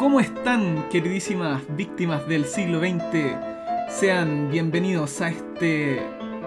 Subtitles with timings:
[0.00, 3.36] ¿Cómo están, queridísimas víctimas del siglo XX?
[3.90, 6.00] Sean bienvenidos a este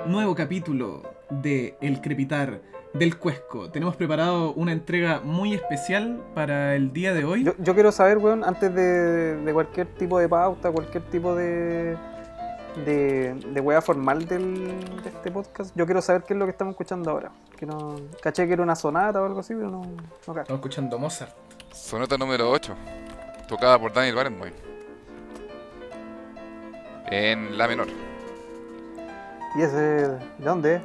[0.08, 2.62] nuevo capítulo de El Crepitar
[2.96, 3.70] del Cuesco.
[3.70, 7.44] Tenemos preparado una entrega muy especial para el día de hoy.
[7.44, 11.96] Yo, yo quiero saber, weón, antes de, de cualquier tipo de pauta, cualquier tipo de,
[12.88, 16.52] de, de weá formal del, de este podcast, yo quiero saber qué es lo que
[16.52, 17.32] estamos escuchando ahora.
[17.56, 19.96] Que no, caché que era una sonata o algo así, pero no, no.
[20.18, 21.36] Estamos escuchando Mozart.
[21.72, 22.76] Sonata número 8,
[23.54, 24.54] tocada por Daniel Barenboim.
[27.06, 27.86] En la menor.
[29.56, 30.82] ¿Y ese de dónde?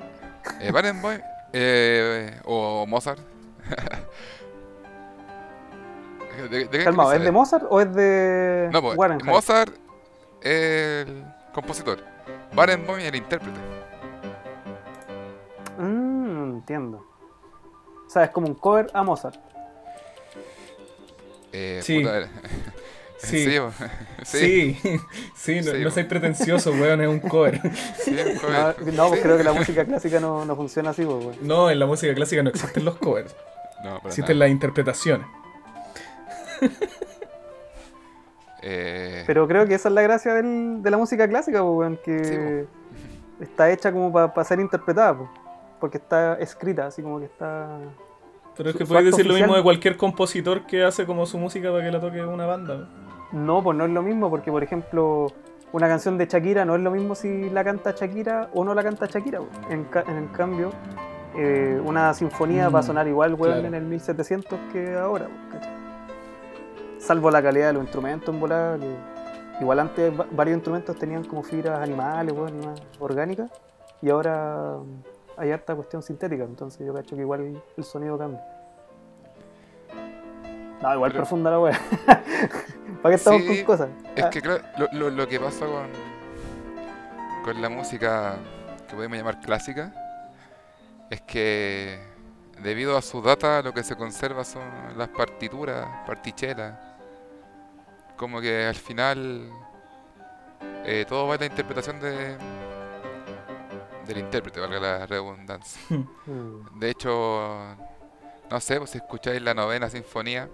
[0.60, 1.18] Eh, Barenboim
[1.54, 3.20] eh, o Mozart.
[6.50, 8.98] ¿De, de qué Calmado, ¿es de Mozart o es de No, pues?
[9.24, 9.74] Mozart
[10.42, 11.24] el
[11.54, 12.04] compositor.
[12.52, 13.58] Barenboim el intérprete.
[15.78, 17.06] Mm, entiendo.
[18.06, 19.47] O sea, es como un cover a Mozart.
[21.52, 22.00] Eh, Sí.
[22.00, 22.28] puta, ¿en
[23.18, 23.44] Sí.
[24.24, 24.78] Sí,
[25.34, 25.90] sí, no, Sí, no po.
[25.90, 27.60] soy pretencioso, weón, es un cover.
[27.98, 28.94] Sí, un No, cover.
[28.94, 31.34] no, pues creo que la música clásica no, no funciona así, weón.
[31.42, 33.34] No, en la música clásica no existen los covers,
[33.82, 34.34] No, existen nada.
[34.46, 35.26] las interpretaciones.
[38.62, 41.96] Eh, Pero creo que esa es la gracia del- de la música clásica, pues, weón,
[42.04, 42.66] que
[43.38, 45.30] Sí, está hecha como para ser interpretada, pues,
[45.80, 47.78] porque está escrita, así como que está...
[48.58, 51.70] Pero es que puedes decir lo mismo de cualquier compositor que hace como su música
[51.70, 52.88] para que la toque una banda.
[53.32, 55.28] No, pues no es lo mismo, porque por ejemplo,
[55.72, 58.82] una canción de Shakira no es lo mismo si la canta Shakira o no la
[58.82, 59.38] canta Shakira.
[59.40, 59.50] pues.
[59.70, 60.70] En, ca- en el cambio,
[61.36, 63.68] eh, una sinfonía Mm, va a sonar igual, weón, claro.
[63.68, 65.78] en el 1700 que ahora, pues, ¿cachai?
[66.98, 68.88] Salvo la calidad de los instrumentos en volada, que
[69.60, 73.50] igual antes va- varios instrumentos tenían como fibras animales, weón, y más orgánicas,
[74.02, 74.74] y ahora
[75.38, 78.42] hay harta cuestión sintética, entonces yo cacho que igual el sonido cambia.
[80.82, 81.78] No, igual Pero- profunda la weá.
[83.02, 83.88] ¿Para qué estamos Sí, con cosas?
[84.16, 84.30] Es Ah.
[84.30, 85.86] que claro, lo, lo- lo que pasa con,
[87.44, 88.36] con la música
[88.88, 89.92] que podemos llamar clásica
[91.10, 91.98] es que
[92.62, 94.62] debido a su data lo que se conserva son
[94.96, 96.74] las partituras, partichelas.
[98.16, 99.50] Como que al final
[100.84, 102.36] eh, todo va en la interpretación de
[104.08, 105.80] del intérprete, valga la redundancia.
[106.26, 106.78] Mm.
[106.80, 107.76] De hecho,
[108.50, 110.48] no sé, pues si escucháis la novena sinfonía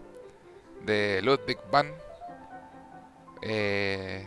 [0.82, 1.90] de Ludwig van,
[3.42, 4.26] eh,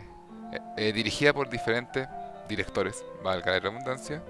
[0.52, 2.08] eh, eh, dirigida por diferentes
[2.48, 4.22] directores, valga la redundancia,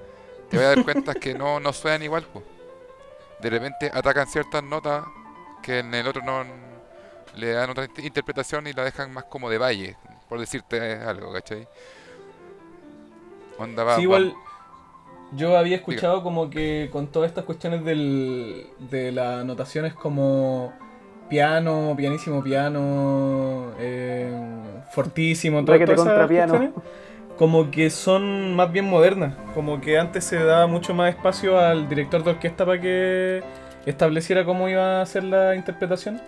[0.51, 2.25] te vas a dar cuenta que no, no suenan igual.
[2.33, 2.45] pues.
[3.41, 5.05] De repente atacan ciertas notas
[5.63, 6.45] que en el otro no
[7.37, 9.97] le dan otra int- interpretación y la dejan más como de valle,
[10.29, 11.69] por decirte algo, ¿cachai?
[13.59, 14.35] Onda va, Sí, va- igual
[15.33, 20.73] yo había escuchado como que con todas estas cuestiones del, de las notaciones como
[21.29, 24.31] piano, pianísimo piano, eh,
[24.91, 26.53] fortísimo, todas esas piano.
[26.53, 26.85] cuestiones,
[27.37, 31.89] como que son más bien modernas, como que antes se daba mucho más espacio al
[31.89, 33.43] director de orquesta para que
[33.87, 36.21] estableciera cómo iba a ser la interpretación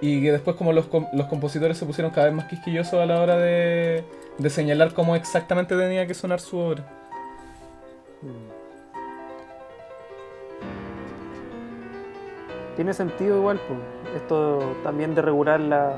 [0.00, 3.06] y que después como los, com- los compositores se pusieron cada vez más quisquillosos a
[3.06, 4.04] la hora de,
[4.38, 6.84] de señalar cómo exactamente tenía que sonar su obra.
[8.24, 8.64] Mm.
[12.76, 13.78] Tiene sentido igual, pues.
[14.16, 15.96] Esto también de regular la,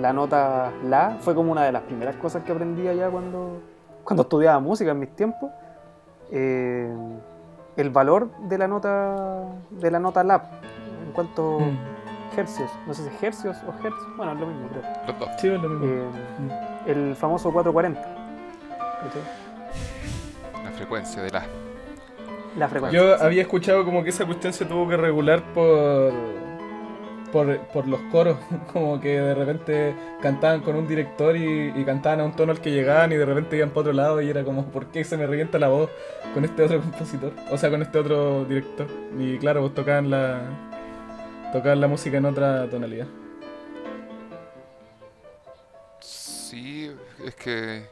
[0.00, 3.60] la nota La fue como una de las primeras cosas que aprendí allá cuando,
[4.04, 5.50] cuando estudiaba música en mis tiempos.
[6.30, 6.92] Eh,
[7.76, 10.42] el valor de la nota de la nota La
[11.06, 12.38] en cuanto Mm.
[12.38, 14.82] hercios, no sé si hercios o hertz, bueno, es lo mismo creo.
[15.06, 15.28] los dos.
[15.38, 15.84] Sí, es lo mismo.
[15.86, 16.08] Eh,
[16.38, 16.88] Mm.
[16.90, 18.00] el famoso 440.
[18.00, 19.22] ¿cachai?
[20.82, 21.46] La frecuencia de la.
[22.58, 23.00] La frecuencia.
[23.00, 26.12] Yo había escuchado como que esa cuestión se tuvo que regular por,
[27.30, 28.36] por, por los coros,
[28.72, 32.60] como que de repente cantaban con un director y, y cantaban a un tono al
[32.60, 35.16] que llegaban y de repente iban para otro lado y era como, ¿por qué se
[35.16, 35.88] me revienta la voz
[36.34, 37.32] con este otro compositor?
[37.52, 38.88] O sea, con este otro director.
[39.16, 40.40] Y claro, pues tocaban la,
[41.52, 43.06] tocaban la música en otra tonalidad.
[46.00, 46.90] Sí,
[47.24, 47.86] es que.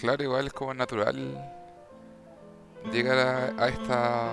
[0.00, 1.59] Claro, igual es como natural
[2.92, 4.28] llegar a, a esta.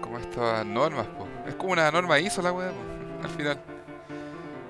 [0.00, 1.26] como estas normas, po.
[1.46, 2.70] Es como una norma ISO la weá,
[3.22, 3.60] al final.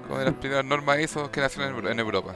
[0.06, 2.35] Como de las primeras normas ISO que nacieron en, Euro- en Europa.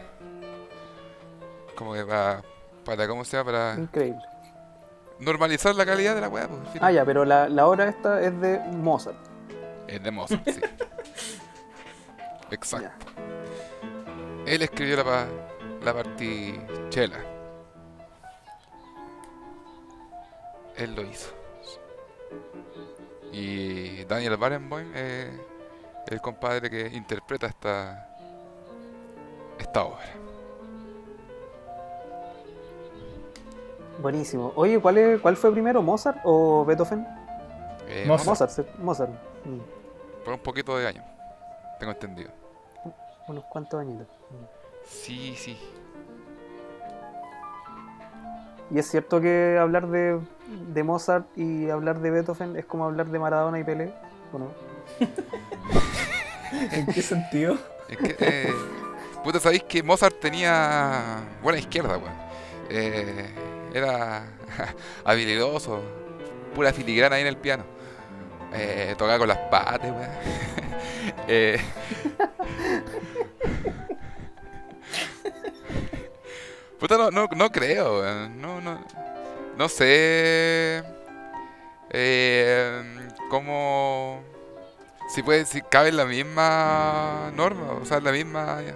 [1.77, 2.43] Como que para.
[2.85, 3.51] para ¿cómo se llama?
[3.53, 4.21] Para Increíble.
[5.19, 6.79] normalizar la calidad de la weá, final.
[6.89, 9.17] Ah, ya, pero la, la obra esta es de Mozart.
[9.87, 10.61] Es de Mozart, sí.
[12.51, 12.89] Exacto.
[13.17, 14.53] Ya.
[14.53, 15.27] Él escribió la,
[15.85, 17.19] la partichela.
[20.81, 21.31] Él lo hizo.
[23.33, 25.29] Y Daniel Barenboim es
[26.09, 28.09] el compadre que interpreta esta,
[29.59, 30.01] esta obra.
[34.01, 34.53] Buenísimo.
[34.57, 37.07] Oye, ¿cuál, es, ¿cuál fue primero, Mozart o Beethoven?
[37.87, 38.79] Eh, Mozart.
[38.79, 39.11] Mozart.
[39.45, 39.59] Mm,
[40.25, 41.05] Por un poquito de años,
[41.79, 42.31] tengo entendido.
[43.29, 44.07] unos cuantos añitos.
[44.31, 44.45] Mm.
[44.87, 45.59] Sí, sí.
[48.71, 50.21] Y es cierto que hablar de,
[50.73, 53.93] de Mozart y hablar de Beethoven es como hablar de Maradona y Pelé,
[54.33, 54.53] ¿o no?
[56.73, 57.59] ¿En qué sentido?
[57.89, 58.55] Es que, eh,
[59.25, 62.13] puta, sabéis que Mozart tenía buena izquierda, weón.
[62.69, 63.29] Eh,
[63.75, 64.25] era
[65.05, 65.83] habilidoso,
[66.55, 67.65] pura filigrana ahí en el piano.
[68.53, 70.11] Eh, tocaba con las patas, weón.
[71.27, 71.59] Eh,
[76.81, 78.03] puta, no, no, no creo.
[78.31, 78.79] No, no,
[79.57, 80.83] no sé
[81.91, 82.83] eh,
[83.29, 84.23] cómo
[85.09, 88.75] si puede, si cabe en la misma norma, o sea, en la misma ya,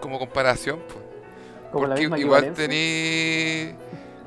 [0.00, 0.98] como comparación, pues.
[1.70, 3.74] Como Porque igual tenéis,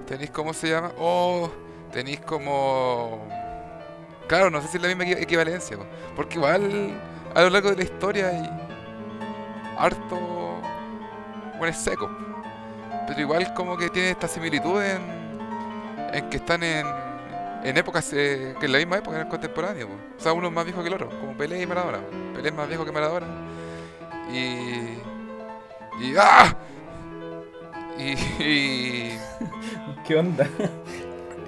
[0.08, 0.94] tenéis, ¿cómo se llama?
[0.98, 1.50] Oh,
[1.92, 3.28] tenéis como,
[4.28, 5.86] claro, no sé si es la misma equi- equivalencia, po,
[6.16, 6.94] porque igual
[7.36, 8.50] a lo largo de la historia hay
[9.78, 10.18] harto
[11.64, 12.10] buenos secos,
[13.08, 15.02] pero igual como que tiene esta similitud en,
[16.14, 16.86] en que están en,
[17.64, 19.94] en épocas, eh, que en la misma época, en el contemporáneo, po.
[20.18, 22.00] o sea, uno es más viejo que el otro, como Pelé y Maradona.
[22.34, 23.28] Pelé es más viejo que Maradona,
[24.30, 24.98] y...
[26.02, 26.54] y ¡ah!
[27.98, 28.12] Y,
[28.44, 29.20] y,
[30.06, 30.48] ¿Qué onda?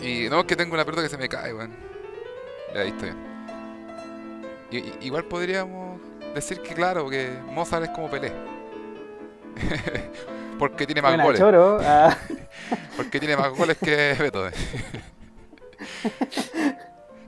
[0.02, 1.76] y no, es que tengo una pelota que se me cae, weón.
[2.74, 3.12] Ya, ahí estoy.
[4.72, 6.00] Y, y- igual podríamos
[6.34, 8.32] decir que, claro, que Mozart es como Pelé.
[10.60, 11.40] Porque tiene más Buena, goles.
[11.40, 11.80] choro.
[11.84, 12.16] Ah,
[12.98, 14.54] Porque tiene más goles que Beethoven.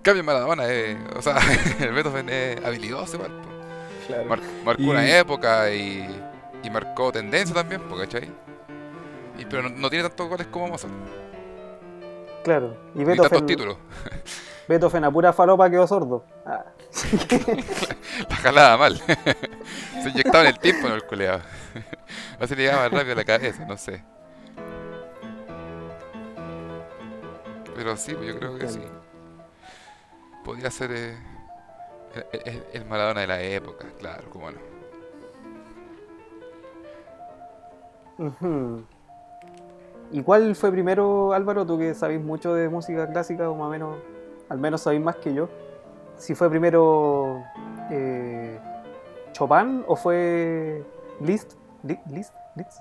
[0.01, 1.37] Cambio Maradona, eh, o sea,
[1.79, 3.31] el Beethoven es habilidoso igual.
[4.07, 4.25] Claro.
[4.25, 6.07] Mar- marcó Y- una época y,
[6.63, 8.29] y marcó tendencia también, ¿cachai?
[9.37, 10.93] Y, pero no, no tiene tantos goles como Mozart.
[12.43, 12.77] claro.
[12.95, 13.77] Y Ni tantos Beethoven, títulos.
[14.69, 16.23] Beethoven a pura falopa quedó sordo.
[16.45, 16.63] Ah.
[18.29, 19.01] La jalaba mal.
[20.01, 21.41] Se inyectaba en el tiempo, no el culeado.
[22.39, 24.03] Así le llegaba más rápido a la cabeza, no sé.
[27.75, 28.81] Pero sí, pues yo creo que sí.
[30.43, 31.17] Podría ser eh,
[32.31, 34.59] el, el- el Maradona de la época, claro, cómo no.
[40.11, 41.65] ¿Y cuál fue primero, Álvaro?
[41.65, 43.97] Tú que sabéis mucho de música clásica, o más o menos,
[44.49, 45.49] al menos sabéis más que yo.
[46.15, 47.43] Si fue primero
[47.91, 48.57] eh,
[49.33, 50.83] Chopin o fue
[51.19, 51.53] Liszt?
[51.83, 52.33] Li- ¿Liszt?
[52.55, 52.79] ¿Liszt?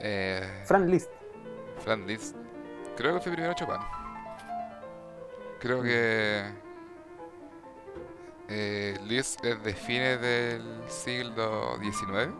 [0.00, 1.10] Eh, Franz Liszt.
[1.84, 2.36] Franz Liszt.
[2.96, 3.76] Creo que fue primero Chopin.
[5.60, 6.42] Creo que
[8.48, 12.32] eh, Liszt es de fines del siglo XIX.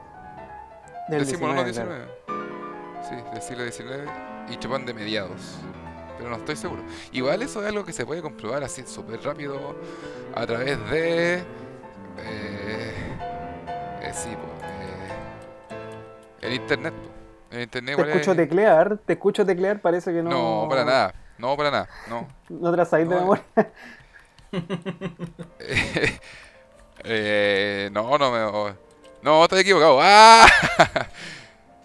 [1.09, 2.07] Del Decimos no 19, 19.
[2.27, 3.03] claro.
[3.09, 4.11] Sí, del siglo XIX
[4.51, 5.59] y Chopin de mediados.
[6.19, 6.83] Pero no estoy seguro.
[7.13, 9.77] Igual eso es algo que se puede comprobar así súper rápido
[10.35, 11.35] a través de...
[12.19, 13.19] eh,
[14.03, 14.31] eh, sí,
[16.43, 16.95] el internet.
[17.51, 20.31] El internet Te escucho es- teclear, te escucho teclear, parece que no.
[20.31, 21.15] No, para nada.
[21.39, 21.89] No, para nada.
[22.09, 22.29] No.
[22.51, 23.45] No te la sabéis de No, memoria.
[27.05, 28.39] Eh, no, no me...
[28.43, 28.73] oh,
[29.23, 29.99] no, estoy equivocado.
[30.03, 30.47] ¡Ah!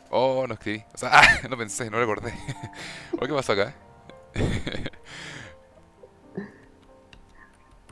[0.09, 0.81] Oh, no escribí.
[0.93, 2.33] O sea, ah, no pensé, no recordé.
[3.19, 3.73] ¿Qué pasó acá?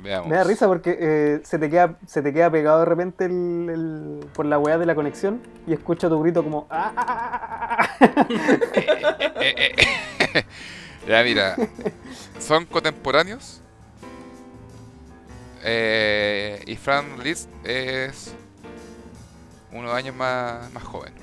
[0.02, 0.28] Veamos.
[0.30, 3.70] Me da risa porque eh, se, te queda, se te queda pegado de repente el,
[3.70, 6.68] el- por la weá de la conexión y escucho tu grito como.
[11.08, 11.56] Ya, mira.
[12.40, 13.62] Son contemporáneos.
[15.64, 18.34] Eh, y Franz Liszt es
[19.72, 21.14] unos años más, más joven.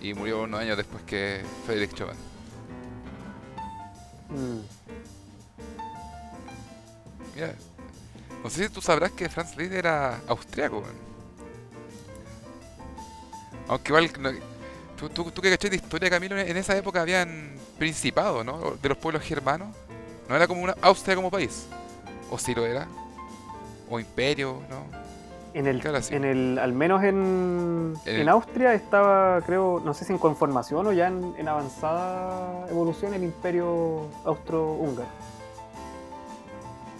[0.00, 2.16] Y murió unos años después que Frédéric Chopin.
[4.30, 4.60] Mm.
[7.38, 7.54] Mira,
[8.42, 10.82] no sé si tú sabrás que Franz Liszt era austriaco.
[13.68, 14.30] Aunque igual, no-
[14.96, 18.72] tú, tú, tú que cachai de historia, Camilo, en esa época habían principados, ¿no?
[18.82, 19.68] De los pueblos germanos.
[20.28, 21.66] No era como una Austria como país.
[22.28, 22.88] O sí lo era.
[23.88, 24.82] O imperio, ¿no?
[25.54, 25.80] En el,
[26.10, 30.18] en el, al menos en, En en el- Austria estaba, creo, no sé si en
[30.18, 35.08] conformación o ya en, en avanzada evolución el imperio austro-húngaro.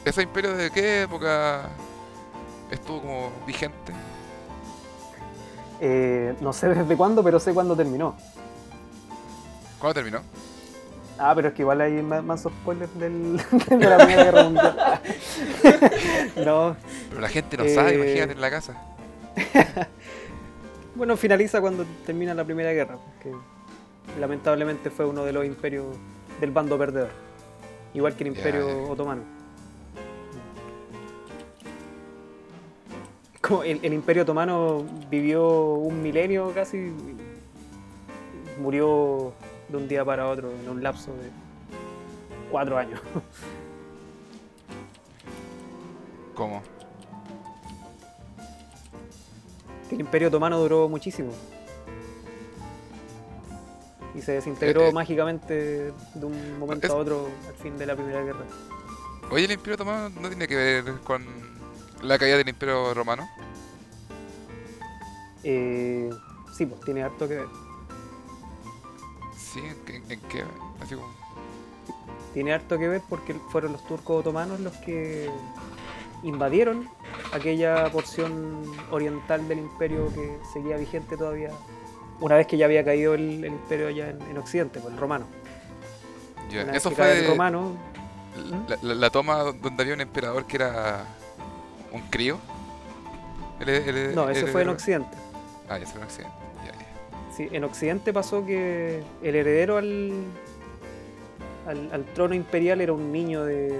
[0.08, 1.68] ¿Ese imperio de qué época
[2.70, 3.92] estuvo como vigente?
[5.82, 8.16] Eh, no sé desde cuándo, pero sé cuándo terminó.
[9.78, 10.22] ¿Cuándo terminó?
[11.18, 15.00] Ah, pero es que igual hay más, spoilers del, de la Primera Guerra Mundial.
[16.42, 16.76] no,
[17.10, 18.82] Pero la gente no sabe, Eh, imagínate en la casa.
[20.94, 23.30] bueno, finaliza cuando termina la Primera Guerra, que
[24.18, 25.84] lamentablemente fue uno de los imperios
[26.40, 27.10] del bando perdedor.
[27.92, 28.88] Igual que el Imperio.
[28.88, 29.37] Otomano.
[33.48, 36.92] Como el, el Imperio Otomano vivió un milenio casi,
[38.60, 39.32] murió
[39.70, 41.30] de un día para otro en un lapso de
[42.50, 43.00] cuatro años.
[46.34, 46.62] ¿Cómo?
[49.90, 51.32] El Imperio Otomano duró muchísimo.
[54.14, 54.92] Y se desintegró Eh, eh.
[54.92, 58.44] mágicamente de un momento Es- a otro al fin de la Primera Guerra.
[59.30, 61.24] Oye, el Imperio Otomano no tiene que ver con
[62.02, 63.28] la caída del Imperio Romano.
[65.44, 66.10] Eh,
[66.56, 67.46] sí, pues tiene harto que ver.
[69.36, 70.44] Sí, ¿en, qué- en qué?
[70.82, 71.08] Así como.
[72.34, 75.30] Tiene harto que ver porque fueron los turcos otomanos los que
[76.22, 76.88] invadieron
[77.32, 81.50] aquella porción oriental del imperio que seguía vigente todavía
[82.20, 85.00] una vez que ya había caído el, el imperio allá en, en Occidente, pues el
[85.00, 85.26] romano.
[86.72, 87.76] Eso cae el fue romano,
[88.68, 91.04] la, la- la toma donde había un emperador que era
[91.92, 92.38] un crío.
[93.60, 94.68] El- el- no, eso el fue en.
[94.70, 95.16] Occidente.
[95.68, 96.34] Ah, ya fue en Occidente.
[97.36, 100.12] Sí, en Occidente pasó que el heredero al,
[101.68, 103.78] al, al trono imperial era un niño de.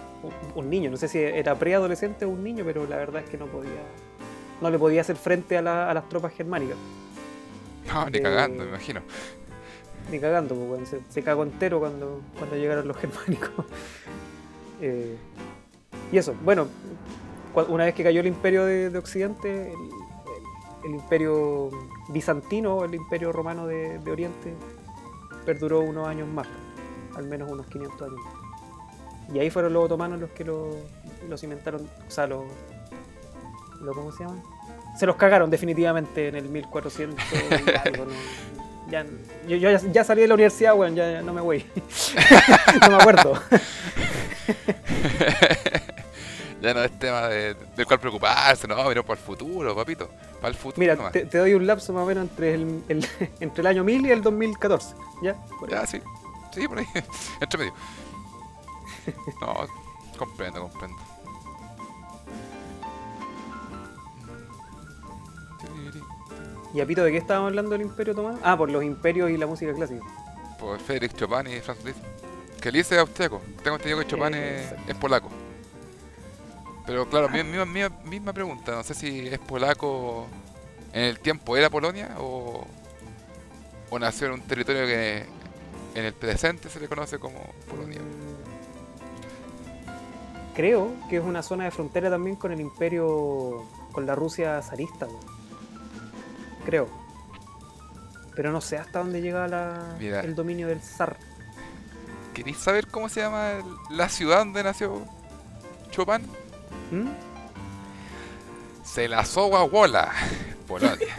[0.56, 3.36] un niño, no sé si era preadolescente o un niño, pero la verdad es que
[3.38, 3.70] no podía.
[4.60, 6.76] No le podía hacer frente a, la- a las tropas germánicas.
[7.92, 9.00] No, ni Eh, cagando, me imagino.
[10.10, 13.64] Ni cagando, pues, se, se cagó entero cuando, cuando llegaron los germánicos.
[14.80, 15.16] Eh,
[16.12, 16.66] y eso, bueno,
[17.68, 19.90] una vez que cayó el imperio de, de Occidente, el, el-
[20.84, 21.70] el imperio
[22.10, 24.54] bizantino, el imperio romano de, de Oriente,
[25.44, 26.46] perduró unos años más,
[27.16, 28.20] al menos unos 500 años.
[29.34, 30.76] Y ahí fueron los otomanos los que lo,
[31.28, 32.44] lo cimentaron, o sea, lo,
[33.80, 34.40] lo- ¿Cómo se llaman?
[34.96, 38.12] Se los cagaron definitivamente en el 1400 y algo, ¿no?
[38.88, 39.04] Ya,
[39.48, 41.66] yo, yo ya, ya salí de la universidad, weón, ya, ya no me voy.
[42.82, 43.32] no me acuerdo.
[46.66, 50.08] ya no es tema de- del cual preocuparse, no, pero para el futuro, papito.
[50.40, 50.80] Para el futuro.
[50.80, 51.12] Mira, nomás.
[51.12, 53.06] te, te doy un lapso más o menos entre el, el-
[53.40, 54.94] entre el año 1000 y el 2014.
[55.22, 55.36] ¿Ya?
[55.68, 56.00] Ya, sí.
[56.52, 56.86] Sí, por ahí.
[57.40, 57.74] Entre medio.
[59.40, 59.54] No,
[60.18, 60.96] comprendo, comprendo.
[66.74, 68.38] ¿Y a Pito de qué estábamos hablando del Imperio Otomano?
[68.42, 70.04] Ah, por los imperios y la música clásica.
[70.58, 72.00] Por Frédéric Chopin y Franz Liszt.
[72.60, 73.40] Que Liszt es austriaco.
[73.62, 75.28] Tengo entendido que Chopin es polaco.
[76.86, 78.72] Pero claro, mi- misma, misma, misma pregunta.
[78.72, 80.26] No sé si es polaco
[80.92, 82.64] en el tiempo era Polonia o,
[83.90, 85.26] o nació en un territorio que
[85.94, 87.38] en el presente se le conoce como
[87.68, 88.00] Polonia.
[90.54, 95.06] Creo que es una zona de frontera también con el Imperio, con la Rusia zarista.
[96.64, 96.88] Creo.
[98.34, 100.20] Pero no sé hasta dónde llega la- Mira.
[100.20, 101.16] el dominio del zar.
[102.32, 103.52] ¿Queréis saber cómo se llama
[103.90, 105.02] la ciudad donde nació
[105.90, 106.26] Chopin?
[106.90, 107.08] ¿Mm?
[108.84, 110.12] Se la Wola,
[110.66, 111.16] Polonia.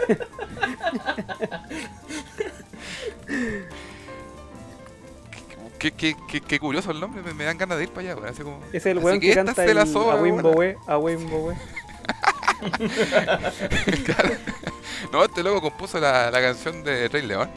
[5.77, 8.29] Qué, qué, qué, qué curioso el nombre, me, me dan ganas de ir para allá,
[8.29, 8.61] así como...
[8.73, 10.51] Es el weón que que, canta la el soba, a Wimbo.
[10.51, 11.55] We, a Wimbo We.
[14.05, 14.35] Claro.
[15.11, 17.49] No, este loco compuso la, la canción de Rey León.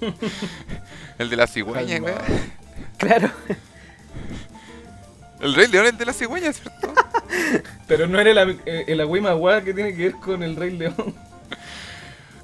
[1.18, 2.00] el de la cigüeña.
[2.98, 3.30] Claro.
[5.42, 6.94] El Rey León es de la cigüeña, ¿cierto?
[7.88, 11.14] Pero no era el, eh, el Agüimagua que tiene que ver con el Rey León.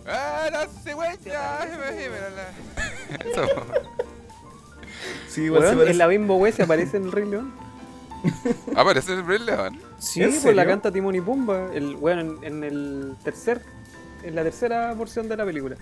[0.05, 1.61] ¡Ah, la cigüeña!
[3.25, 3.47] Eso.
[5.29, 5.91] Sí, igual se parece.
[5.93, 7.55] en la Bimbo We se aparece en el Rey León.
[8.75, 9.81] Aparece el Rey León.
[10.01, 11.73] Sí, ¿En pues la canta Timón y Pumba.
[11.73, 13.63] El, bueno, en, en el tercer,
[14.25, 15.77] en la tercera porción de la película.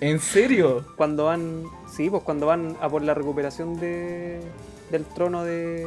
[0.00, 0.84] ¿En serio?
[0.96, 1.64] Cuando van,
[1.94, 4.40] sí, pues cuando van a por la recuperación de,
[4.90, 5.84] del trono de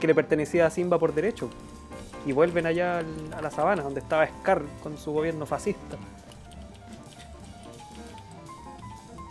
[0.00, 1.50] que le pertenecía a Simba por derecho.
[2.26, 5.96] Y vuelven allá al- a la sabana, donde estaba Scar con su gobierno fascista.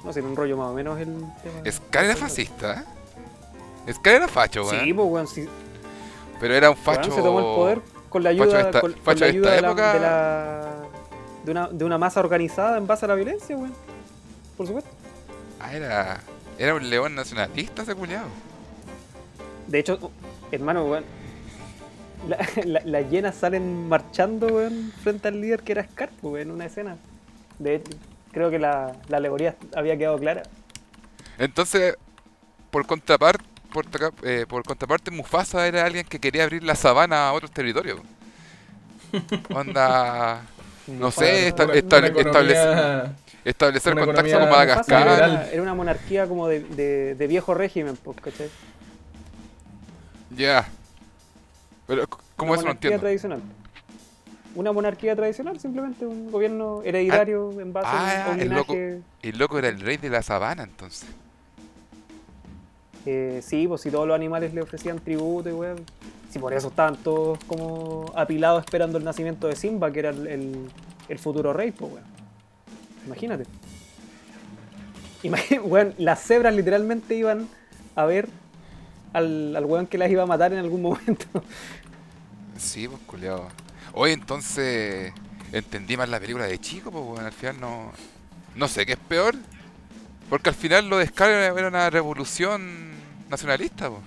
[0.04, 1.72] No sé, un rollo más o menos el tema.
[1.72, 2.84] Scar era fascista,
[3.88, 3.94] ¿eh?
[3.94, 4.84] Scar era facho, weón.
[4.84, 5.48] Sí, pues weón, sí,
[6.40, 7.12] Pero era un Weón, facho.
[7.16, 9.52] se tomó el poder con la ayuda, de esta- con, con facho la de ayuda
[9.52, 9.94] de, la, época.
[9.94, 10.76] de, la-
[11.46, 13.74] de una, de una masa organizada en base a la violencia, weón.
[14.58, 14.90] Por supuesto.
[15.60, 16.20] Ah, era.
[16.60, 18.26] Era un león nacionalista ese culiao.
[19.68, 20.12] De hecho,
[20.52, 21.04] hermano, weón.
[22.28, 26.48] la- la- Las llenas salen marchando, weón, frente al líder que era Scar, pues, weón,
[26.50, 26.96] en una escena.
[27.60, 27.92] De hecho,
[28.32, 30.44] creo que la, la alegoría había quedado clara.
[31.38, 31.96] Entonces,
[32.72, 33.44] por contraparte,
[33.74, 37.52] por, tra- eh, por contraparte, Mufasa era alguien que quería abrir la sabana a otros
[37.52, 38.00] territorios.
[39.54, 40.42] Onda,
[40.88, 41.74] no sé, esta- una
[43.46, 45.08] establecer contactos economía con Madagascar.
[45.18, 48.50] era, era una monarquía como de, de, de viejo régimen, pues, ¿cachai?
[50.36, 50.68] Ya.
[51.88, 53.00] Pero, ¿cómo una eso no monarquía entiendo?
[53.02, 53.42] tradicional.
[54.56, 58.74] Una monarquía tradicional, simplemente un gobierno hereditario en base ah, a un el loco.
[58.74, 61.08] El loco era el rey de la sabana, entonces.
[63.06, 65.78] Eh, sí, pues si todos los animales le ofrecían tributo y weón.
[66.30, 70.28] Si por eso estaban todos como apilados esperando el nacimiento de Simba, que era el,
[70.28, 70.70] el-
[71.10, 72.06] el futuro rey, pues weón.
[73.06, 73.46] Imagínate.
[75.24, 77.48] Imagínate, weón, las cebras literalmente iban
[77.96, 78.30] a ver
[79.14, 81.26] al, al weón que las iba a matar en algún momento.
[82.58, 83.48] Sí, pues, culiao.
[83.94, 85.14] Oye, entonces.
[85.52, 87.92] Entendí más la película de chico, pues, bueno, al final no.
[88.56, 89.36] No sé qué es peor.
[90.30, 92.92] Porque al final lo de Scar era una revolución
[93.30, 94.02] nacionalista, pues.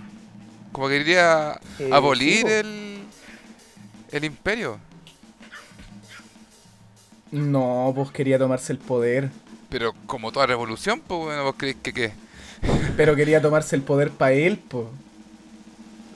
[0.73, 2.49] Como que quería Eh, abolir sí, po.
[2.49, 3.09] el.
[4.13, 4.81] el imperio.
[7.31, 9.31] No, pues quería tomarse el poder.
[9.69, 12.13] Pero como toda revolución, pues, bueno, ¿vos creéis que qué?
[12.97, 14.85] Pero quería tomarse el poder para él, pues.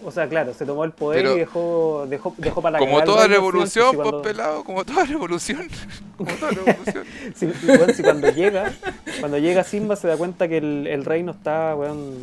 [0.02, 3.04] O sea, claro, se tomó el poder Pero- y dejó, dejó, dejó para la Como
[3.04, 5.68] toda revolución, pues, cuando- pelado, como toda revolución.
[6.16, 7.04] como toda revolución.
[7.34, 8.72] Si, weón, si cuando llega,
[9.20, 12.14] cuando llega Simba se da cuenta que el, el reino está, weón,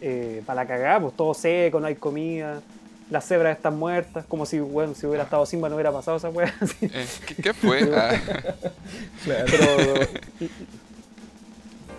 [0.00, 2.60] eh, para la cagada, pues todo seco, no hay comida,
[3.10, 6.28] las cebras están muertas, como si, weón, si hubiera estado Simba no hubiera pasado esa
[6.30, 6.54] weá.
[6.80, 7.90] Eh, ¿qué, qué fue?
[7.92, 8.12] Ah,
[9.24, 9.46] Claro.
[9.50, 10.48] Pero,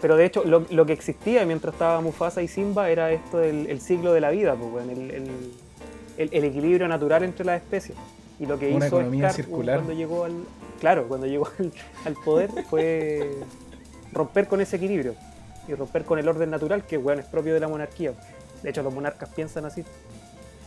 [0.06, 3.66] pero de hecho, lo, lo que existía mientras estaba Mufasa y Simba era esto del
[3.68, 5.52] el ciclo de la vida, pues, el, el-
[6.20, 7.98] el- el equilibrio natural entre las especies.
[8.40, 9.78] Y lo que Una hizo economía Scar circular.
[9.78, 10.34] cuando llegó al.
[10.80, 11.74] Claro, cuando llegó al,
[12.06, 13.32] al poder fue
[14.14, 15.16] romper con ese equilibrio
[15.68, 18.14] y romper con el orden natural que weón, es propio de la monarquía.
[18.62, 19.84] De hecho, los monarcas piensan así.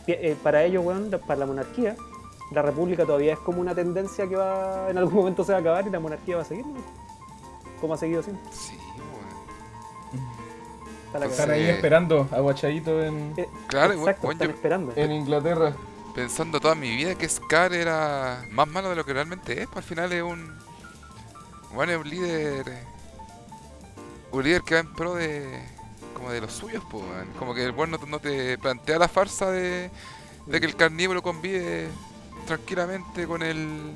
[0.05, 1.95] Eh, para ellos, weón, la- para la monarquía,
[2.51, 5.61] la república todavía es como una tendencia que va en algún momento se va a
[5.61, 6.73] acabar y la monarquía va a seguir, ¿no?
[7.79, 8.43] como ha seguido siempre.
[8.51, 9.08] sí, bueno.
[10.11, 14.93] Está Entonces, Están ahí esperando, aguachadito en, Eh, Claro, Exacto, bueno, están yo- esperando.
[14.95, 15.73] en Inglaterra.
[16.13, 19.77] pensando toda mi vida que Scar era más malo de lo que realmente es, pues
[19.77, 20.55] al final es un.
[21.73, 22.65] Bueno, es un líder.
[24.31, 25.61] Un líder que va en pro de.
[26.13, 27.03] como de los suyos, pues.
[27.37, 29.89] Como que el bueno no, no te plantea la farsa de.
[30.45, 31.87] de que el carnívoro convive
[32.45, 33.95] tranquilamente con el.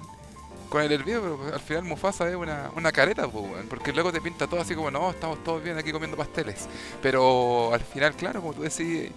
[0.74, 4.20] Con el herbívoro, pero al final Mufasa es una, una careta, pues, porque luego te
[4.20, 6.68] pinta todo así como, no, estamos todos bien aquí comiendo pasteles.
[7.00, 9.12] Pero al final, claro, como tú decís,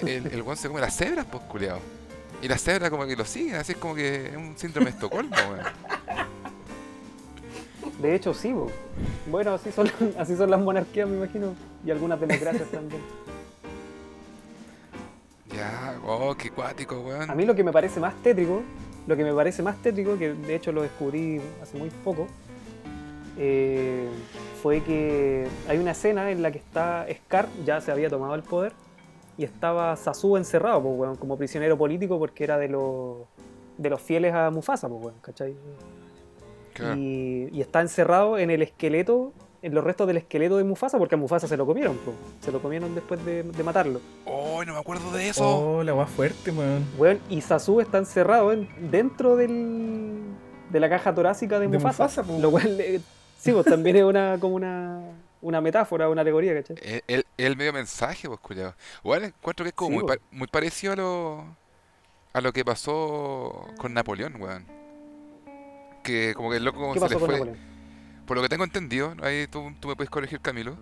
[0.00, 1.78] el, el weón se come las cebras, pues, culiao.
[2.42, 4.96] Y las cebras como que lo siguen, así es como que es un síndrome de
[4.96, 5.66] Estocolmo, weón.
[8.00, 8.68] De hecho, sí, bo.
[9.26, 11.54] bueno, así son, así son las monarquías, me imagino,
[11.86, 13.02] y algunas democracias también.
[15.54, 17.30] Ya, oh, qué cuático, weón.
[17.30, 18.64] A mí lo que me parece más tétrico,
[19.06, 22.26] lo que me parece más tétrico, que de hecho lo descubrí hace muy poco,
[23.38, 24.08] eh,
[24.62, 28.42] fue que hay una escena en la que está Scar, ya se había tomado el
[28.42, 28.72] poder,
[29.36, 33.18] y estaba Sasu encerrado, pues, como prisionero político porque era de los,
[33.78, 35.56] de los fieles a Mufasa, pues, ¿cachai?
[36.96, 41.18] Y está encerrado en el esqueleto, en los restos del esqueleto de Mufasa, porque a
[41.18, 42.12] Mufasa se lo comieron, po.
[42.40, 44.00] se lo comieron después de, de matarlo.
[44.24, 45.44] Oh, no me acuerdo de eso.
[45.78, 46.84] Oh, la weá fuerte, weón.
[46.98, 50.20] Weón, y Sasu está encerrado en- dentro del,
[50.70, 52.02] de la caja torácica de, De Mufasa.
[52.04, 52.38] Mufasa, po.
[52.40, 53.00] lo cual, eh,
[53.38, 55.00] sí, pues también es una, como una,
[55.40, 56.76] una metáfora, una alegoría, ¿cachai?
[56.82, 58.74] El, el, el medio mensaje, pues, culiao.
[59.04, 61.44] Bueno, encuentro que es como Sí, muy, pa- muy parecido a lo,
[62.32, 64.66] a lo que pasó con Napoleón, weón.
[66.02, 67.34] Que como que el loco como ¿Qué se le con fue.
[67.38, 67.71] Napoleón?
[68.32, 70.74] Por lo que tengo entendido, ahí tú, tú me puedes corregir, Camilo.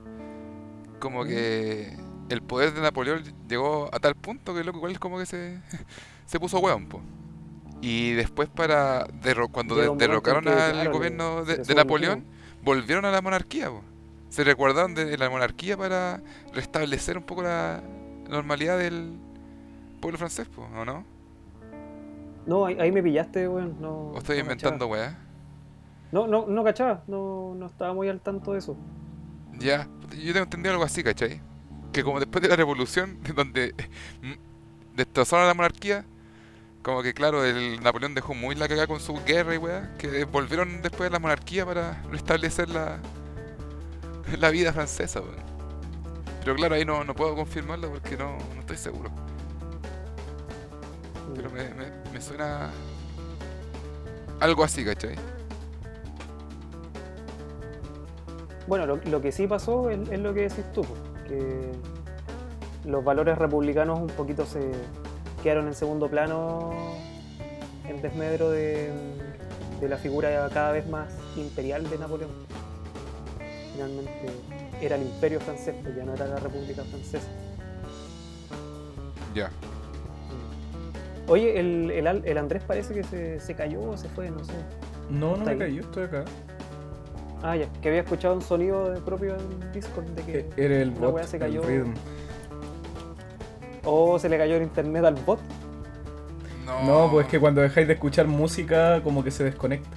[1.00, 1.96] Como que
[2.28, 5.58] el poder de Napoleón llegó a tal punto que el loco igual como que se,
[6.26, 7.00] se puso weón, po.
[7.80, 12.24] Y después para derro- cuando de- derrocaron que, al claro, gobierno de, Napoleón,
[12.62, 13.82] volvieron a la monarquía, po.
[14.28, 16.22] Se recordaron de la monarquía para
[16.54, 17.82] restablecer un poco la
[18.28, 19.18] normalidad del
[20.00, 21.04] pueblo francés, po, ¿o no?
[22.46, 23.74] No, ahí, ahí me pillaste, weón.
[23.80, 25.18] No, ¿O estoy no inventando weá?
[26.12, 28.77] No, no, no cachaba, no, no estaba muy al tanto de eso.
[29.53, 31.42] Ya, yo tengo entendido algo así, ¿cachai?
[31.92, 33.75] Que como después de la revolución, donde
[34.23, 34.33] mm,
[34.96, 36.07] destrozaron la monarquía,
[36.83, 40.25] como que claro, el Napoleón dejó muy la cagada con su guerra y weá, que
[40.25, 43.07] volvieron después de la monarquía para restablecer la,
[44.38, 45.44] la vida francesa, weón.
[46.42, 49.12] Pero claro, ahí no, no puedo confirmarlo porque no, no estoy seguro.
[51.35, 52.81] Pero me, me, me suena
[54.40, 55.20] algo así, ¿cachai?
[58.70, 60.94] Bueno, lo, lo que sí pasó es, es lo que decís tú, po,
[61.26, 61.72] que
[62.85, 64.61] los valores republicanos un poquito se
[65.42, 66.70] quedaron en segundo plano
[67.88, 68.92] en desmedro de,
[69.80, 72.30] de la figura cada vez más imperial de Napoleón.
[73.72, 74.26] Finalmente
[74.80, 77.26] era el imperio francés, pues ya no era la república francesa.
[79.35, 79.50] Ya.
[81.26, 84.44] Oye, el, el Al- el Andrés parece que se, se cayó o se fue, no
[84.44, 84.52] sé.
[85.11, 85.59] No, no me ahí.
[85.59, 86.24] cayó, estoy acá.
[87.42, 90.38] Ah, ya, que había escuchado un sonido de- propio en Discord de que...
[90.40, 91.62] Eh, Era el bot, weá se el cayó.
[91.62, 91.94] rhythm.
[93.85, 95.40] O se le cayó el internet al bot.
[96.66, 99.88] No, No, pues es que cuando dejáis de escuchar música, como que se desconecta.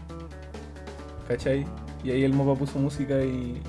[1.28, 1.66] ¿Cachai?
[2.04, 3.62] Y ahí el mopa puso música y.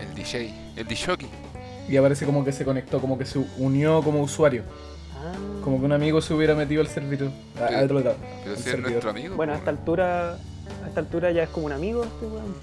[0.00, 1.16] El DJ, el DJ.
[1.88, 4.62] Y aparece como que se conectó, como que se unió como usuario.
[5.62, 5.64] Ah.
[5.64, 7.28] Como que un amigo se hubiera metido al servidor.
[7.56, 8.16] A- Pero- al otro lado.
[8.44, 9.36] Pero si es nuestro amigo.
[9.36, 12.54] Bueno, a pues, esta altura, a esta altura ya es como un amigo este weón.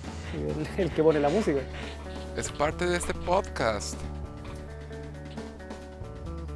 [0.78, 1.60] El, el que pone la música.
[2.38, 3.96] Es parte de este podcast.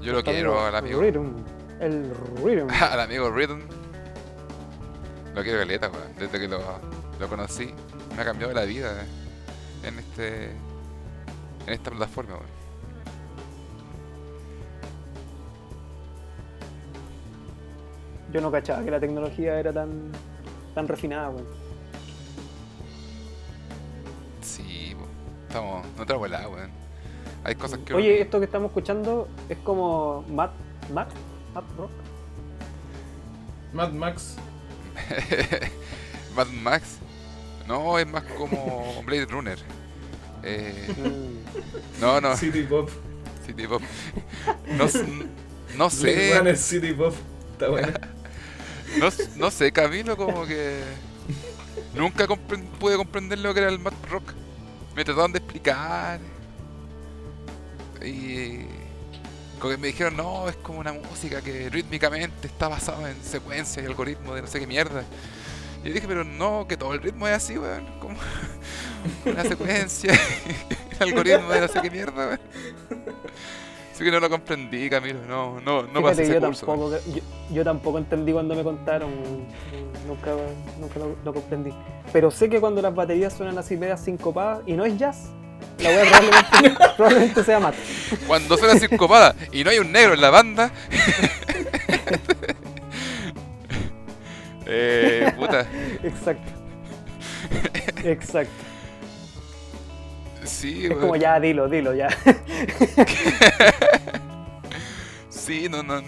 [0.02, 1.02] Yo lo quiero al amigo.
[1.02, 1.32] Rhythm.
[1.80, 2.12] El
[2.44, 2.68] Rhythm.
[2.82, 3.62] al amigo Rhythm.
[5.34, 6.14] Lo quiero caleta, weón.
[6.20, 6.60] Desde que lo,
[7.20, 7.74] lo conocí,
[8.16, 10.46] me ha cambiado la vida eh, en este.
[11.66, 12.63] en esta plataforma, weón.
[18.34, 20.12] Yo no cachaba que la tecnología era tan,
[20.74, 21.46] tan refinada, weón.
[24.42, 24.96] Sí,
[25.48, 26.72] estamos en otra volada, weón.
[27.44, 27.94] Hay cosas que.
[27.94, 30.52] Oye, esto que estamos escuchando es como Matt,
[30.94, 31.12] Matt,
[31.54, 31.92] Matt Rock.
[33.74, 34.36] Mad Max.
[36.36, 36.98] Mad Max.
[37.68, 39.58] No, es más como Blade Runner.
[40.44, 42.02] Eh, Mm.
[42.02, 42.90] no, no, City Pop.
[43.46, 43.82] City Pop.
[44.68, 44.88] No, no
[45.90, 47.14] Blade sé, Runner City Pop.
[47.54, 47.88] Está bueno.
[49.00, 50.82] No, no sé, Camilo, como que
[51.96, 54.34] nunca compren- pude comprender lo que era el Mad Rock.
[54.96, 56.20] Me trataban de explicar.
[58.06, 58.66] Y
[59.60, 63.84] como que me dijeron, no, es como una música que rítmicamente está basada en secuencias
[63.84, 65.04] y algoritmos de no sé qué mierda.
[65.84, 67.86] Y yo dije, pero no, que todo el ritmo es así, weón.
[68.00, 68.18] Como
[69.26, 70.14] una secuencia,
[71.00, 72.40] el algoritmo de no sé qué mierda, weón.
[74.04, 75.20] Que no lo comprendí, Camilo.
[75.28, 76.66] No, no, no pasé ese yo curso.
[76.66, 79.12] tampoco, yo, yo tampoco entendí cuando me contaron,
[80.08, 80.32] nunca,
[80.80, 81.72] nunca lo, lo comprendí.
[82.12, 85.30] Pero sé que cuando las baterías suenan así medias sincopadas y no es jazz,
[85.80, 87.76] la wea probablemente, probablemente sea Matt.
[88.28, 90.72] Cuando suena sincopada y no hay un negro en la banda.
[94.66, 95.66] eh, puta.
[96.04, 96.52] Exacto.
[98.04, 98.73] Exacto.
[100.44, 102.10] Sí, Es como ya, dilo, dilo, ya.
[105.30, 106.02] Sí, no, no.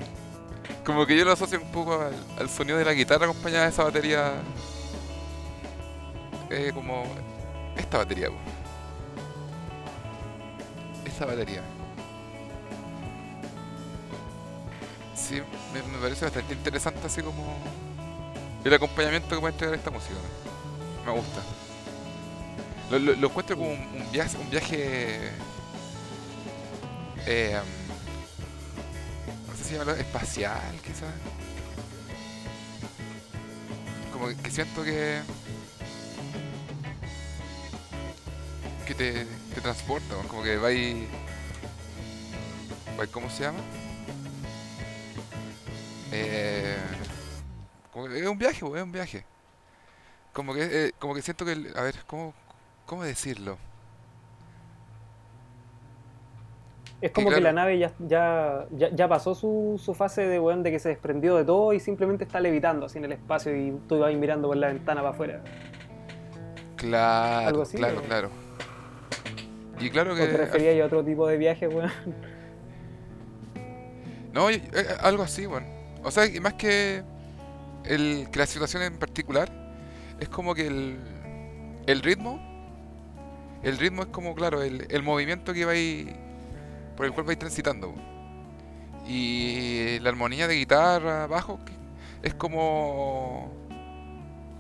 [0.86, 3.70] Como que yo lo asocio un poco al, al sonido de la guitarra acompañada de
[3.70, 4.34] esa batería.
[6.50, 7.04] Eh, como.
[7.76, 8.38] Esta batería, po.
[11.06, 11.62] Esta batería.
[15.14, 15.42] Sí,
[15.74, 17.58] me, me parece bastante interesante así como.
[18.64, 20.16] El acompañamiento que puede entregar esta música.
[21.06, 21.42] Me gusta.
[22.92, 24.38] Lo, lo- encuentro como un, viaje.
[24.38, 25.32] Un viaje.
[27.26, 27.60] Eh,
[29.48, 31.14] no sé si llamarlo espacial, quizás.
[34.14, 35.20] Como que, siento que.
[38.86, 41.08] que te, te transporta, como que va y.
[43.12, 43.60] ¿Cómo se llama?
[46.12, 46.78] Eh,
[47.92, 49.26] como que es un viaje, es un viaje.
[50.34, 51.54] Como que, eh, como que siento que.
[51.54, 52.34] el- a ver, ¿cómo,
[52.86, 53.58] ¿cómo decirlo?
[57.02, 57.44] Es como que claro.
[57.56, 60.90] la nave ya, ya, ya, ya pasó su, su fase de weón de que se
[60.90, 64.48] desprendió de todo y simplemente está levitando así en el espacio y tú vas mirando
[64.48, 65.42] por la ventana para afuera.
[66.78, 68.02] Claro, Algo así, claro, ¿o?
[68.04, 68.30] claro.
[69.80, 70.26] Y claro ¿O que.
[70.28, 71.92] te referías a otro tipo de viaje, weón?
[74.34, 75.68] No, y- eh, algo así, bueno.
[76.04, 77.04] O sea, y más que,
[77.84, 79.50] el, que la situación en particular,
[80.20, 80.98] es como que el,
[81.88, 82.40] el ritmo,
[83.66, 86.06] el ritmo es como, claro, el, movimiento que vais,
[86.96, 87.96] por el cual vais transitando.
[89.08, 91.60] Y la armonía de guitarra, bajo,
[92.22, 93.52] es como,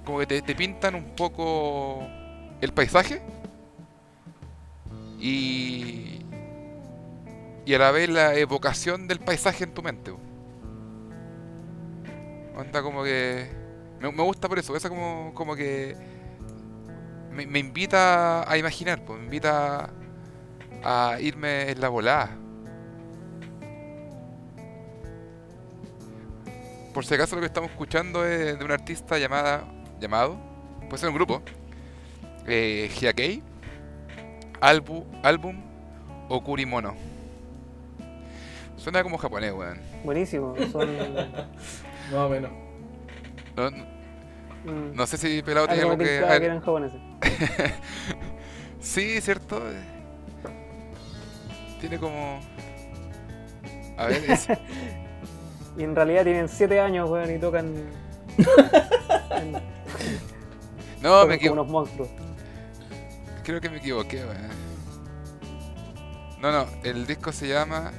[0.04, 2.00] como que te, pintan un poco
[2.62, 3.22] el paisaje
[5.20, 6.22] y,
[7.63, 10.15] y a la vez la evocación del paisaje en tu mente.
[12.58, 13.52] Onda como que...
[14.00, 16.14] Me, me gusta por eso, eso como, como que
[17.36, 19.89] me, me invita a imaginar, pues, me invita
[20.84, 22.30] a irme en la volada.
[26.93, 29.65] Por si acaso lo que estamos escuchando es de una artista llamada
[30.00, 30.38] llamado,
[30.89, 31.41] puede ser un grupo,
[32.48, 33.43] eh, Hyakei,
[34.62, 35.62] Albu, Álbum
[36.30, 36.95] Okurimono.
[38.78, 39.80] Suena como japonés, weón.
[40.04, 40.56] Buenísimo.
[40.71, 40.88] Son.
[42.12, 42.52] Más o menos.
[43.58, 43.86] No, no-
[44.65, 46.06] mm, no sé si Pelado tiene algo que...
[46.06, 47.02] que eran japoneses.
[48.80, 49.62] Sí, cierto.
[51.80, 52.39] Tiene como...
[53.98, 54.48] A ver, es-
[55.78, 57.74] Y en realidad tienen 7 años, weón, y tocan.
[61.02, 61.50] No, tocan me como equivoqué.
[61.52, 62.10] unos monstruos.
[63.43, 64.50] Creo que me equivoqué, weón.
[66.41, 67.91] No, no, el disco se llama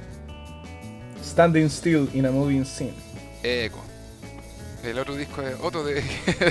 [1.23, 2.93] Standing Still in a Moving Scene.
[3.43, 3.77] Echo.
[4.83, 5.95] El otro disco es otro de...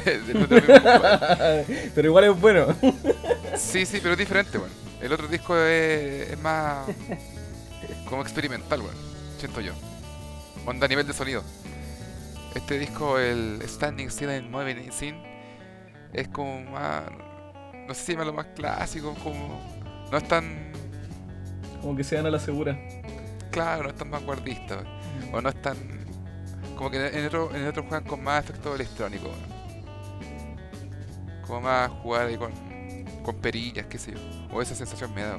[0.05, 1.91] de- de.
[1.95, 2.67] Pero igual es bueno.
[3.57, 4.71] Sí, sí, pero es diferente, weón.
[5.01, 6.87] El otro disco es, es más
[8.09, 8.95] como experimental, weón.
[9.39, 9.73] Siento yo.
[10.67, 11.43] Onda a nivel de sonido.
[12.55, 15.23] Este disco, el Standing Still in Moving Scene,
[16.13, 17.03] es como más...
[17.87, 19.61] No sé si llamarlo más clásico, como...
[20.11, 20.73] No es tan...
[21.81, 22.79] Como que se dan a la segura.
[23.51, 24.83] Claro, no es tan vanguardista.
[25.33, 25.77] O no es tan...
[26.77, 29.57] Como que en el otro, en el otro juegan con más efectos electrónicos, weón.
[31.47, 32.53] Como más jugar ahí con,
[33.23, 34.19] con perillas, qué sé yo.
[34.53, 35.37] O esa sensación me da.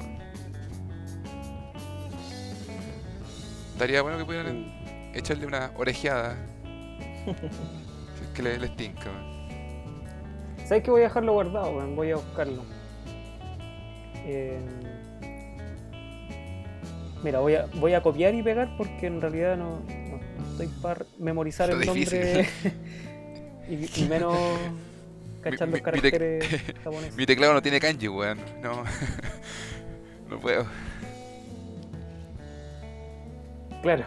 [3.72, 4.66] Estaría bueno que pudieran
[5.14, 6.34] echarle una orejeada.
[7.24, 9.38] si es que le- les tinca, weón.
[10.66, 11.72] ¿Sabes que voy a dejarlo guardado?
[11.94, 12.62] Voy a buscarlo.
[14.26, 14.58] Eh,
[17.22, 20.07] Mira, voy a, voy a copiar y pegar porque en realidad no, no- no
[20.62, 22.46] estoy para memorizar el nombre
[23.68, 24.36] y, y menos
[25.42, 27.16] cachar Mi- los mi- mi tec- caracteres japoneses.
[27.16, 28.38] Mi teclado no tiene kanji, weón.
[28.62, 28.82] No.
[30.28, 30.66] no puedo.
[33.82, 34.04] Claro.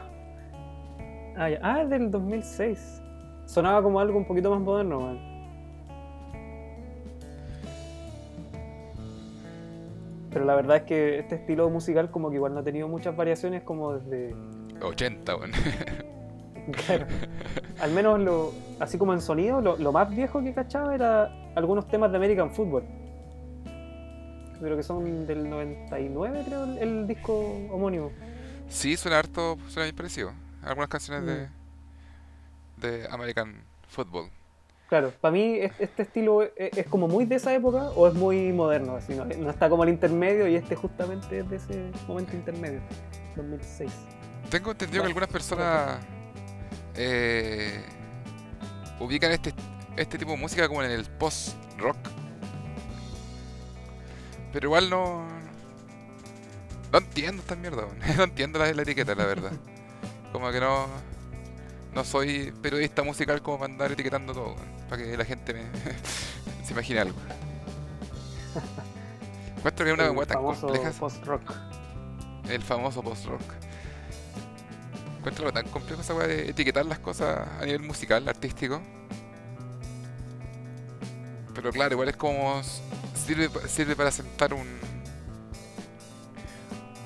[1.38, 1.60] Ah, ya.
[1.64, 3.02] Ah, es del 2006.
[3.46, 5.32] Sonaba como algo un poquito más moderno, weón.
[10.32, 13.16] Pero la verdad es que este estilo musical como que igual no ha tenido muchas
[13.16, 14.34] variaciones como desde...
[14.82, 15.52] 80, weón.
[16.86, 17.06] Claro.
[17.80, 21.88] Al menos lo, así como en sonido, lo, lo más viejo que cachaba era algunos
[21.88, 22.84] temas de American Football.
[24.62, 27.34] Pero que son del 99, creo, el, el disco
[27.72, 28.12] homónimo.
[28.70, 30.32] Sí, suena harto, suena bien parecido.
[30.64, 31.48] Algunas canciones de,
[32.88, 33.56] de American
[33.88, 34.30] Football.
[34.88, 38.52] Claro, para mí es- este estilo es, como muy de esa época o es muy
[38.54, 42.36] moderno, así, no, no está como el intermedio y este justamente es de ese momento
[42.36, 42.82] intermedio,
[43.36, 43.90] 2006.
[44.50, 45.98] Tengo entendido que algunas personas
[46.96, 47.84] eh,
[49.00, 49.54] ubican este,
[49.98, 51.98] este tipo de música como en el post-rock.
[54.54, 55.28] Pero igual no.
[56.92, 59.52] No entiendo esta mierda, no entiendo la, la etiqueta, la verdad.
[60.32, 60.88] Como que no.
[61.94, 64.56] No soy periodista musical como para andar etiquetando todo,
[64.88, 65.64] para que la gente me,
[66.64, 67.20] se imagine algo.
[69.58, 70.92] Encuentro que una weá tan compleja.
[70.92, 71.54] post-rock.
[72.48, 73.44] El famoso post-rock.
[75.22, 78.82] Encuentro tan complejo esa weá de etiquetar las cosas a nivel musical, artístico.
[81.54, 82.60] Pero claro, igual es como
[83.14, 84.80] sirve, sirve para sentar un, un-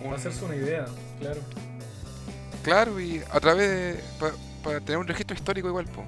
[0.05, 0.85] Para hacerse una idea,
[1.19, 1.41] claro.
[2.63, 4.31] claro y a través de pa-
[4.63, 6.03] para tener un registro histórico igual, po.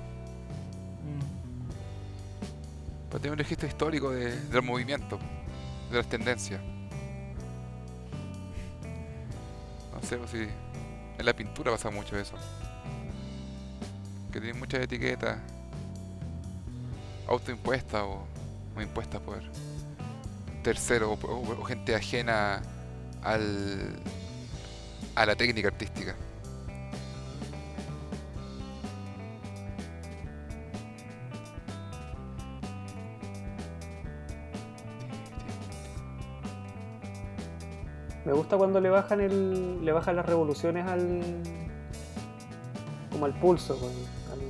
[1.04, 1.20] Mm.
[3.10, 5.20] para tener un registro histórico de, de los movimientos,
[5.92, 6.62] de las tendencias.
[9.94, 10.48] No sé pues, si
[11.18, 12.36] en la pintura pasa mucho eso.
[14.32, 15.38] Que tienen muchas etiquetas
[17.28, 18.26] autoimpuestas o,
[18.76, 19.42] o impuestas por
[20.64, 22.62] terceros o, o- o gente ajena
[23.24, 23.96] al,
[25.16, 26.16] a la técnica artística.
[38.28, 41.22] Me gusta cuando le bajan el, le bajan las revoluciones al,
[43.10, 43.90] como al pulso, con-
[44.34, 44.42] al,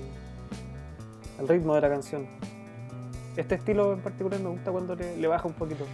[1.41, 2.25] al ritmo de la canción.
[3.35, 5.85] Este estilo en particular me gusta cuando le, le baja un poquito.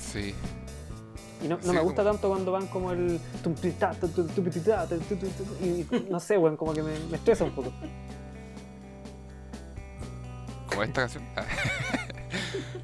[0.00, 0.34] Sí.
[1.44, 3.20] Y no, no Sí, me gusta como- tanto cuando van como el
[5.62, 7.70] y no sé, weón, como que me, me estresa un poco.
[10.70, 11.22] Como esta canción.
[11.36, 11.44] Ah.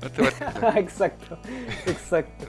[0.02, 0.78] No te parece.
[0.80, 1.38] exacto,
[1.86, 2.46] exacto.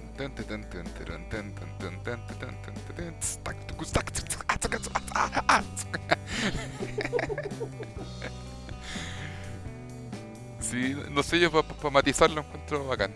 [10.59, 13.13] Sí, no sé yo, para matizarlo encuentro bacán.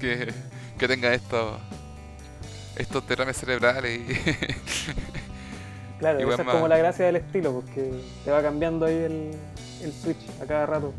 [0.00, 0.32] que,
[0.78, 1.58] que tenga estos
[2.76, 4.14] estos derrames cerebrales y
[5.98, 7.90] Claro, Igual esa es más- como la gracia del estilo, porque
[8.24, 9.32] te va cambiando ahí el,
[9.82, 10.94] el switch a cada rato.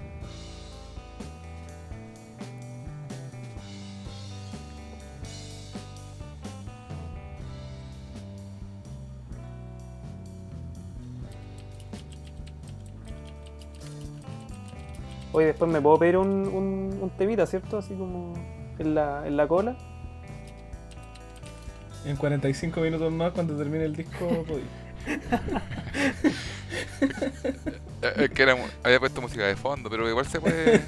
[15.32, 17.78] Oye, después me puedo pedir un, un, un temita, ¿cierto?
[17.78, 18.34] Así como
[18.80, 19.78] en la, en la cola.
[22.06, 24.64] En 45 minutos más, cuando termine el disco, podí.
[28.02, 30.82] Eh, Es que era, había puesto música de fondo, pero igual se puede.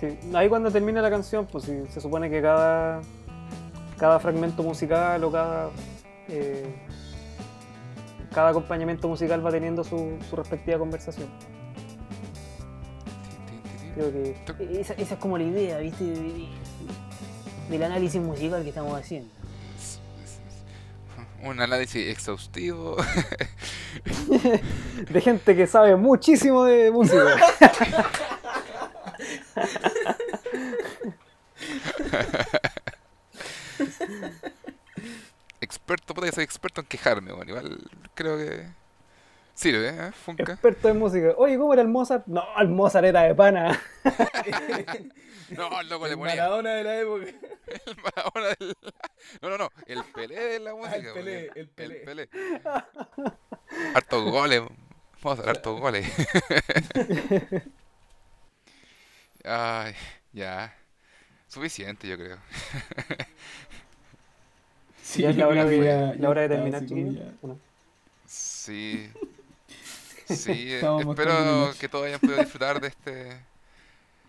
[0.00, 3.00] Sí, ahí cuando termina la canción, pues sí, se supone que cada,
[3.98, 5.70] cada fragmento musical o cada,
[6.28, 6.72] eh,
[8.34, 11.28] cada acompañamiento musical va teniendo su, su respectiva conversación.
[13.94, 14.60] Creo que Toc.
[14.60, 16.04] Esa, esa es como la idea, ¿viste?
[16.04, 16.48] De- de-
[17.70, 19.28] del análisis musical que estamos haciendo.
[21.42, 22.96] Un análisis exhaustivo.
[25.10, 27.24] de gente que sabe muchísimo de música.
[35.68, 37.78] experto, puta que soy experto en quejarme, bueno, igual
[38.14, 38.66] creo que
[39.52, 40.12] sirve, ¿eh?
[40.12, 40.52] Funka.
[40.52, 41.34] Experto en música.
[41.36, 42.26] Oye, ¿cómo era el Mozart?
[42.26, 43.78] No, el Mozart era de pana.
[45.50, 47.24] No, loco, le El ponía Maradona de la época.
[47.86, 48.76] el Maradona del...
[49.40, 50.96] No, no, no, el Pelé de la música.
[50.96, 51.94] el Pelé, el Pelé.
[52.00, 52.28] Pelé.
[53.94, 54.62] Hartos goles,
[55.22, 56.06] dar hartos goles.
[59.42, 59.94] Ay,
[60.32, 60.76] ya.
[61.46, 62.38] Suficiente, yo creo.
[65.08, 67.14] Sí, ya es la hora que ya- la ya hora de terminar, así como chiquillos.
[67.14, 67.34] ya.
[67.40, 67.60] ¿O no?
[68.26, 69.10] Sí.
[70.26, 73.40] Sí, eh, espero que todos hayan podido disfrutar de este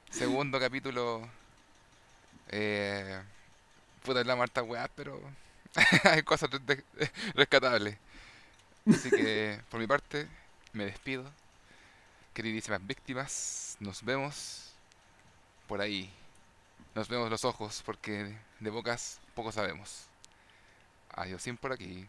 [0.10, 1.30] segundo capítulo.
[2.50, 3.22] Eh,
[4.04, 5.20] puta, la Marta weá, pero
[6.04, 6.50] hay cosas
[7.36, 7.98] rescatables.
[8.90, 10.28] Así que, por mi parte,
[10.74, 11.32] me despido.
[12.34, 14.72] Queridísimas víctimas, nos vemos
[15.68, 16.10] por ahí.
[16.96, 20.09] Nos vemos los ojos, porque de bocas poco sabemos.
[21.10, 22.08] Adiós, sin por aquí.